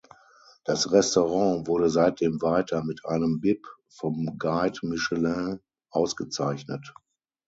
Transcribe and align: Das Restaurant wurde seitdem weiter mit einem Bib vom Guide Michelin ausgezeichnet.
Das 0.63 0.91
Restaurant 0.91 1.67
wurde 1.67 1.91
seitdem 1.91 2.41
weiter 2.41 2.83
mit 2.83 3.05
einem 3.05 3.39
Bib 3.39 3.67
vom 3.87 4.35
Guide 4.39 4.79
Michelin 4.81 5.59
ausgezeichnet. 5.91 6.91